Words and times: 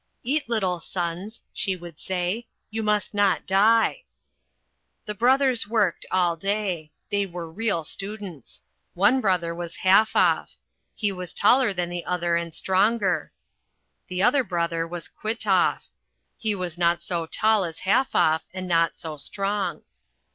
"Eat, 0.23 0.49
little 0.49 0.79
sons," 0.79 1.43
she 1.53 1.75
would 1.75 1.99
say. 1.99 2.47
"You 2.71 2.81
must 2.81 3.13
not 3.13 3.45
die." 3.45 4.05
The 5.05 5.13
brothers 5.13 5.67
worked 5.67 6.07
all 6.09 6.35
day. 6.35 6.91
They 7.11 7.27
were 7.27 7.51
real 7.51 7.83
students. 7.83 8.63
One 8.95 9.21
brother 9.21 9.53
was 9.53 9.75
Halfoff. 9.83 10.55
He 10.95 11.11
was 11.11 11.35
taller 11.35 11.71
than 11.71 11.89
the 11.91 12.03
other 12.05 12.35
and 12.35 12.51
stronger. 12.51 13.31
The 14.07 14.23
other 14.23 14.43
brother 14.43 14.87
was 14.87 15.07
Kwitoff. 15.07 15.91
He 16.35 16.55
was 16.55 16.79
not 16.79 17.03
so 17.03 17.27
tall 17.27 17.63
as 17.63 17.81
Halfoff 17.81 18.41
and 18.55 18.67
not 18.67 18.97
so 18.97 19.17
strong. 19.17 19.83